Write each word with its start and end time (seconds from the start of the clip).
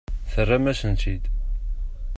Terram-asent-t-id. 0.31 1.23